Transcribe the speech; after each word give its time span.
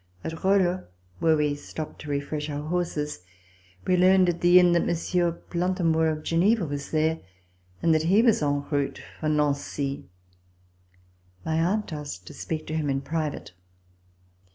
At 0.23 0.43
Rolle, 0.43 0.85
where 1.19 1.37
we 1.37 1.53
stopped 1.53 2.01
to 2.01 2.09
refresh 2.09 2.49
our 2.49 2.67
horses, 2.67 3.19
we 3.85 3.95
learned 3.95 4.29
at 4.29 4.41
the 4.41 4.59
inn 4.59 4.71
that 4.71 4.83
Monsieur 4.87 5.31
Plantamour 5.31 6.07
of 6.09 6.23
Geneva 6.23 6.65
was 6.65 6.89
there 6.89 7.19
and 7.83 7.93
that 7.93 8.01
he 8.09 8.23
was 8.23 8.41
en 8.41 8.65
route 8.71 8.99
for 9.19 9.29
Nancy. 9.29 10.09
My 11.45 11.59
aunt 11.61 11.93
asked 11.93 12.25
to 12.25 12.33
speak 12.33 12.65
to 12.65 12.73
him 12.75 12.89
in 12.89 13.01
private. 13.01 13.53